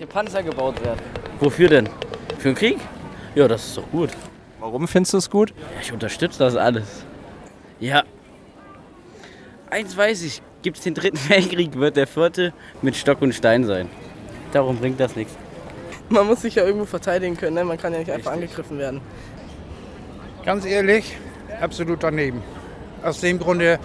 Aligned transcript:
hier 0.00 0.06
Panzer 0.06 0.42
gebaut 0.42 0.82
werden. 0.82 0.98
Wofür 1.40 1.68
denn? 1.68 1.86
Für 2.38 2.48
den 2.48 2.54
Krieg? 2.54 2.78
Ja, 3.34 3.46
das 3.46 3.66
ist 3.66 3.76
doch 3.76 3.90
gut. 3.90 4.08
Warum 4.58 4.88
findest 4.88 5.12
du 5.12 5.18
es 5.18 5.28
gut? 5.28 5.50
Ja, 5.50 5.80
ich 5.82 5.92
unterstütze 5.92 6.38
das 6.38 6.56
alles. 6.56 7.04
Ja. 7.80 8.04
Eins 9.68 9.94
weiß 9.94 10.22
ich, 10.22 10.40
gibt 10.62 10.78
es 10.78 10.84
den 10.84 10.94
dritten 10.94 11.18
Weltkrieg, 11.28 11.78
wird 11.78 11.98
der 11.98 12.06
vierte 12.06 12.54
mit 12.80 12.96
Stock 12.96 13.20
und 13.20 13.34
Stein 13.34 13.64
sein. 13.64 13.90
Darum 14.52 14.78
bringt 14.78 14.98
das 14.98 15.16
nichts. 15.16 15.34
Man 16.08 16.26
muss 16.26 16.40
sich 16.40 16.54
ja 16.54 16.64
irgendwo 16.64 16.86
verteidigen 16.86 17.36
können, 17.36 17.56
ne? 17.56 17.64
man 17.64 17.76
kann 17.76 17.92
ja 17.92 17.98
nicht 17.98 18.10
einfach 18.10 18.32
angegriffen 18.32 18.78
werden. 18.78 19.02
Ganz 20.46 20.64
ehrlich, 20.64 21.14
absolut 21.60 22.02
daneben. 22.02 22.42
Aus 23.02 23.20
dem 23.20 23.38
Grunde, 23.38 23.78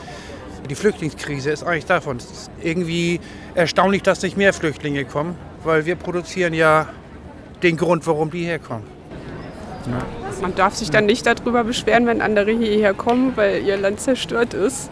die 0.69 0.75
Flüchtlingskrise 0.75 1.51
ist 1.51 1.63
eigentlich 1.63 1.85
davon. 1.85 2.17
Es 2.17 2.31
ist 2.31 2.51
irgendwie 2.61 3.19
erstaunlich, 3.53 4.01
dass 4.01 4.21
nicht 4.21 4.37
mehr 4.37 4.53
Flüchtlinge 4.53 5.03
kommen, 5.03 5.37
weil 5.65 5.85
wir 5.85 5.95
produzieren 5.95 6.53
ja 6.53 6.87
den 7.63 7.77
Grund, 7.77 8.05
warum 8.07 8.31
die 8.31 8.45
herkommen. 8.45 8.85
Man 10.41 10.55
darf 10.55 10.75
sich 10.75 10.89
dann 10.89 11.05
nicht 11.05 11.25
darüber 11.25 11.63
beschweren, 11.63 12.07
wenn 12.07 12.21
andere 12.21 12.51
hierher 12.51 12.93
kommen, 12.93 13.35
weil 13.35 13.63
ihr 13.63 13.77
Land 13.77 13.99
zerstört 13.99 14.53
ist. 14.53 14.89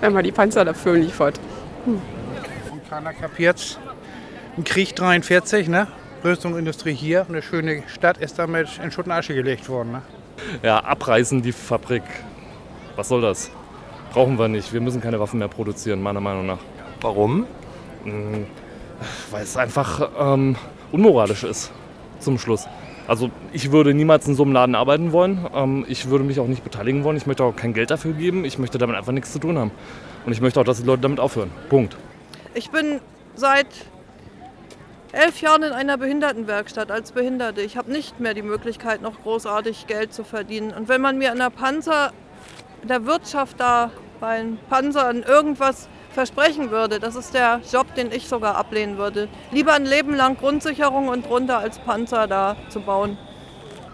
Wenn 0.00 0.12
man 0.12 0.24
die 0.24 0.32
Panzer 0.32 0.64
dafür 0.64 0.94
liefert. 0.94 1.38
Und 1.86 2.00
keiner 2.88 3.12
kapiert's. 3.12 3.78
Ein 4.56 4.64
Krieg 4.64 4.96
43, 4.96 5.68
ne? 5.68 5.86
Rüstungsindustrie 6.24 6.92
hier, 6.92 7.24
eine 7.28 7.40
schöne 7.40 7.82
Stadt 7.86 8.18
ist 8.18 8.38
damit 8.38 8.68
in 8.82 8.90
Schutt 8.90 9.06
und 9.06 9.12
Asche 9.12 9.34
gelegt 9.34 9.68
worden. 9.68 9.92
Ne? 9.92 10.02
Ja, 10.62 10.78
abreißen 10.80 11.40
die 11.40 11.52
Fabrik. 11.52 12.02
Was 12.96 13.08
soll 13.08 13.22
das? 13.22 13.50
Brauchen 14.12 14.38
wir 14.38 14.48
nicht. 14.48 14.72
Wir 14.72 14.80
müssen 14.80 15.00
keine 15.00 15.20
Waffen 15.20 15.38
mehr 15.38 15.48
produzieren, 15.48 16.02
meiner 16.02 16.20
Meinung 16.20 16.46
nach. 16.46 16.58
Warum? 17.00 17.46
Weil 19.30 19.42
es 19.42 19.56
einfach 19.56 20.10
ähm, 20.18 20.56
unmoralisch 20.92 21.44
ist, 21.44 21.72
zum 22.18 22.38
Schluss. 22.38 22.66
Also 23.06 23.30
ich 23.52 23.72
würde 23.72 23.92
niemals 23.92 24.28
in 24.28 24.36
so 24.36 24.44
einem 24.44 24.52
Laden 24.52 24.74
arbeiten 24.74 25.12
wollen. 25.12 25.46
Ähm, 25.54 25.84
ich 25.88 26.10
würde 26.10 26.24
mich 26.24 26.38
auch 26.38 26.46
nicht 26.46 26.62
beteiligen 26.62 27.02
wollen. 27.02 27.16
Ich 27.16 27.26
möchte 27.26 27.42
auch 27.42 27.56
kein 27.56 27.74
Geld 27.74 27.90
dafür 27.90 28.12
geben. 28.12 28.44
Ich 28.44 28.58
möchte 28.58 28.78
damit 28.78 28.96
einfach 28.96 29.12
nichts 29.12 29.32
zu 29.32 29.38
tun 29.38 29.58
haben. 29.58 29.72
Und 30.26 30.32
ich 30.32 30.40
möchte 30.40 30.60
auch, 30.60 30.64
dass 30.64 30.80
die 30.80 30.86
Leute 30.86 31.02
damit 31.02 31.18
aufhören. 31.18 31.50
Punkt. 31.68 31.96
Ich 32.54 32.70
bin 32.70 33.00
seit 33.34 33.66
elf 35.12 35.40
Jahren 35.40 35.62
in 35.62 35.72
einer 35.72 35.98
Behindertenwerkstatt 35.98 36.90
als 36.90 37.12
Behinderte. 37.12 37.62
Ich 37.62 37.76
habe 37.76 37.90
nicht 37.90 38.20
mehr 38.20 38.34
die 38.34 38.42
Möglichkeit, 38.42 39.02
noch 39.02 39.20
großartig 39.22 39.86
Geld 39.86 40.14
zu 40.14 40.22
verdienen. 40.22 40.72
Und 40.72 40.88
wenn 40.88 41.00
man 41.00 41.18
mir 41.18 41.32
in 41.32 41.38
der 41.38 41.50
Panzer, 41.50 42.12
der 42.84 43.06
Wirtschaft 43.06 43.58
da 43.58 43.90
bei 44.20 44.44
Panzern 44.68 45.22
irgendwas 45.22 45.88
versprechen 46.10 46.70
würde, 46.70 46.98
das 47.00 47.14
ist 47.14 47.34
der 47.34 47.60
Job, 47.70 47.94
den 47.94 48.12
ich 48.12 48.28
sogar 48.28 48.56
ablehnen 48.56 48.98
würde. 48.98 49.28
Lieber 49.50 49.72
ein 49.72 49.84
Leben 49.84 50.14
lang 50.14 50.36
Grundsicherung 50.36 51.08
und 51.08 51.28
drunter 51.28 51.58
als 51.58 51.78
Panzer 51.78 52.26
da 52.26 52.56
zu 52.68 52.80
bauen. 52.80 53.16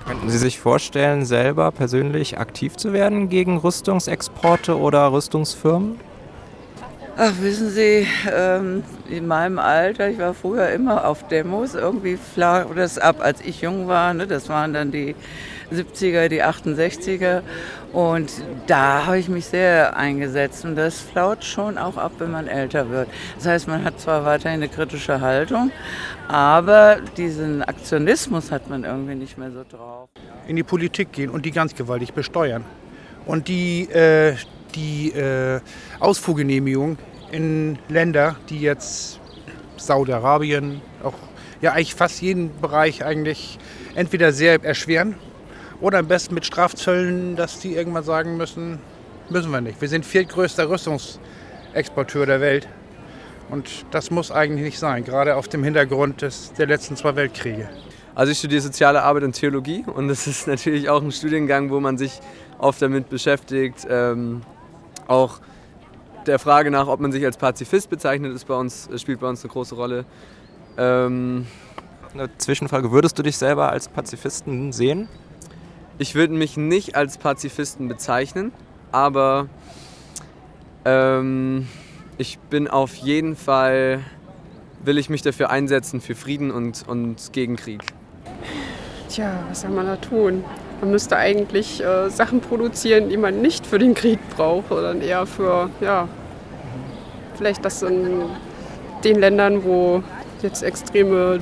Könnten 0.06 0.31
Sie 0.31 0.39
sich 0.39 0.61
vorstellen, 0.61 1.25
selber 1.25 1.73
persönlich 1.73 2.39
aktiv 2.39 2.77
zu 2.77 2.92
werden 2.92 3.28
gegen 3.28 3.58
Rüstungsexporte 3.58 4.78
oder 4.78 5.12
Rüstungsfirmen? 5.12 5.98
Ach, 7.19 7.33
wissen 7.41 7.70
Sie, 7.70 8.06
ähm, 8.31 8.84
in 9.09 9.27
meinem 9.27 9.59
Alter, 9.59 10.11
ich 10.11 10.19
war 10.19 10.34
früher 10.34 10.69
immer 10.69 11.06
auf 11.06 11.27
Demos, 11.28 11.75
irgendwie 11.75 12.19
flach 12.19 12.67
das 12.77 12.98
ab, 12.98 13.20
als 13.20 13.41
ich 13.41 13.62
jung 13.62 13.89
war. 13.89 14.12
Ne? 14.12 14.27
Das 14.27 14.50
waren 14.50 14.75
dann 14.75 14.91
die 14.91 15.14
70er, 15.73 16.28
die 16.28 16.45
68er. 16.45 17.41
Und 17.95 18.31
da 18.67 19.06
habe 19.06 19.19
ich 19.19 19.31
mich 19.31 19.47
sehr 19.47 19.97
eingesetzt. 19.97 20.67
Und 20.67 20.77
das 20.77 21.00
flaut 21.00 21.42
schon 21.42 21.78
auch 21.78 21.97
ab, 21.97 22.12
wenn 22.19 22.33
man 22.33 22.48
älter 22.48 22.91
wird. 22.91 23.08
Das 23.36 23.47
heißt, 23.47 23.69
man 23.69 23.83
hat 23.83 23.98
zwar 23.98 24.27
weiterhin 24.27 24.61
eine 24.61 24.69
kritische 24.69 25.23
Haltung, 25.23 25.70
aber 26.28 26.98
diesen 27.17 27.62
Aktionismus 27.62 28.53
hat 28.53 28.69
man 28.69 28.84
irgendwie 28.84 29.14
nicht 29.14 29.39
mehr 29.39 29.51
so 29.51 29.64
drauf. 29.64 30.11
In 30.47 30.56
die 30.56 30.62
Politik 30.62 31.12
gehen 31.12 31.30
und 31.30 31.47
die 31.47 31.51
ganz 31.51 31.75
gewaltig 31.75 32.12
besteuern. 32.12 32.62
Und 33.25 33.48
die, 33.48 33.89
äh, 33.90 34.36
die 34.74 35.13
äh, 35.13 35.61
Ausfuhrgenehmigung 35.98 36.98
in 37.31 37.79
Länder, 37.89 38.37
die 38.48 38.61
jetzt 38.61 39.20
Saudi-Arabien, 39.77 40.81
auch 41.03 41.14
ja 41.61 41.73
eigentlich 41.73 41.95
fast 41.95 42.20
jeden 42.23 42.61
Bereich 42.61 43.05
eigentlich 43.05 43.59
entweder 43.95 44.33
sehr 44.33 44.63
erschweren 44.63 45.14
oder 45.81 45.98
am 45.98 46.09
besten 46.09 46.35
mit 46.35 46.47
Strafzöllen, 46.47 47.37
dass 47.37 47.61
die 47.61 47.75
irgendwann 47.75 48.05
sagen 48.05 48.37
müssen, 48.37 48.79
müssen 49.31 49.51
wir 49.51 49.61
nicht. 49.61 49.81
Wir 49.81 49.89
sind 49.89 50.07
viertgrößter 50.07 50.69
Rüstungsexporteur 50.69 52.27
der 52.27 52.41
Welt. 52.41 52.69
Und 53.48 53.87
das 53.93 54.11
muss 54.11 54.33
eigentlich 54.33 54.64
nicht 54.64 54.79
sein, 54.79 55.05
gerade 55.05 55.37
auf 55.37 55.47
dem 55.47 55.63
Hintergrund 55.63 56.23
des, 56.23 56.53
der 56.55 56.67
letzten 56.67 56.97
zwei 56.97 57.14
Weltkriege. 57.14 57.69
Also 58.14 58.33
ich 58.33 58.39
studiere 58.39 58.61
soziale 58.61 59.03
Arbeit 59.03 59.23
und 59.23 59.35
Theologie 59.35 59.85
und 59.87 60.08
das 60.08 60.27
ist 60.27 60.47
natürlich 60.48 60.89
auch 60.89 61.03
ein 61.03 61.13
Studiengang, 61.13 61.70
wo 61.70 61.79
man 61.79 61.97
sich 61.97 62.19
oft 62.58 62.83
damit 62.83 63.08
beschäftigt, 63.08 63.87
ähm, 63.89 64.43
auch 65.07 65.41
der 66.27 66.39
Frage 66.39 66.70
nach, 66.70 66.89
ob 66.89 67.01
man 67.01 67.13
sich 67.13 67.25
als 67.25 67.37
Pazifist 67.37 67.91
bezeichnet, 67.91 68.35
ist 68.35 68.47
bei 68.47 68.55
uns, 68.55 68.89
spielt 68.97 69.20
bei 69.20 69.29
uns 69.29 69.42
eine 69.45 69.53
große 69.53 69.75
Rolle. 69.75 70.05
Ähm, 70.77 71.47
Eine 72.14 72.29
Zwischenfrage, 72.39 72.92
würdest 72.92 73.19
du 73.19 73.23
dich 73.23 73.37
selber 73.37 73.70
als 73.70 73.89
Pazifisten 73.89 74.73
sehen? 74.73 75.09
ich 75.98 76.14
würde 76.14 76.35
mich 76.35 76.57
nicht 76.57 76.95
als 76.95 77.19
Pazifisten 77.19 77.89
bezeichnen, 77.89 78.53
aber 78.92 79.48
ähm, 80.85 81.67
ich 82.19 82.39
bin 82.39 82.69
auf 82.69 82.95
jeden 82.97 83.37
Fall, 83.37 84.01
will 84.85 84.98
ich 84.98 85.08
mich 85.08 85.23
dafür 85.23 85.51
einsetzen 85.51 86.01
für 86.01 86.14
Frieden 86.14 86.51
und, 86.51 86.87
und 86.87 87.33
gegen 87.33 87.57
Krieg. 87.57 87.83
Tja, 89.08 89.45
was 89.48 89.63
soll 89.63 89.70
man 89.70 89.87
da 89.87 89.97
tun? 89.97 90.45
Man 90.81 90.91
müsste 90.91 91.17
eigentlich 91.17 91.83
äh, 91.83 92.11
Sachen 92.11 92.41
produzieren, 92.41 93.09
die 93.09 93.17
man 93.17 93.41
nicht 93.41 93.67
für 93.67 93.79
den 93.79 93.95
Krieg 93.95 94.19
braucht, 94.37 94.69
sondern 94.69 95.01
eher 95.01 95.27
für, 95.27 95.70
ja, 95.81 96.09
vielleicht 97.37 97.64
das 97.64 97.83
in 97.83 98.25
den 99.05 99.17
Ländern, 99.17 99.64
wo 99.64 100.03
jetzt 100.42 100.63
extreme 100.63 101.41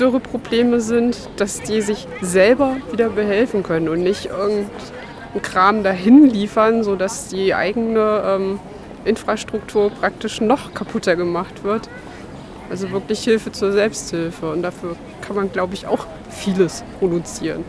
Dürreprobleme 0.00 0.80
sind, 0.80 1.16
dass 1.36 1.60
die 1.62 1.80
sich 1.80 2.08
selber 2.20 2.76
wieder 2.90 3.10
behelfen 3.10 3.62
können 3.62 3.88
und 3.88 4.02
nicht 4.02 4.26
irgendeinen 4.26 4.70
Kram 5.42 5.82
dahin 5.82 6.28
liefern, 6.28 6.82
sodass 6.82 7.28
die 7.28 7.54
eigene 7.54 8.22
ähm, 8.26 8.60
Infrastruktur 9.04 9.90
praktisch 9.90 10.40
noch 10.40 10.74
kaputter 10.74 11.16
gemacht 11.16 11.64
wird. 11.64 11.88
Also 12.70 12.90
wirklich 12.90 13.22
Hilfe 13.22 13.52
zur 13.52 13.72
Selbsthilfe 13.72 14.50
und 14.50 14.62
dafür 14.62 14.96
kann 15.20 15.36
man, 15.36 15.52
glaube 15.52 15.74
ich, 15.74 15.86
auch 15.86 16.06
vieles 16.30 16.82
produzieren. 16.98 17.64